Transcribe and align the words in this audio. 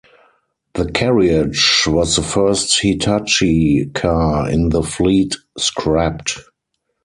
The 0.73 0.91
carriage 0.91 1.83
was 1.85 2.15
the 2.15 2.23
first 2.23 2.81
Hitachi 2.81 3.91
car 3.93 4.49
in 4.49 4.69
the 4.69 4.81
fleet 4.81 5.35
scrapped. 5.59 6.39